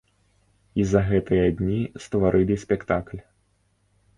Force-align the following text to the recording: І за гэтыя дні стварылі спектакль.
І 0.83 0.85
за 0.93 1.01
гэтыя 1.09 1.51
дні 1.59 1.77
стварылі 2.07 2.55
спектакль. 2.65 3.21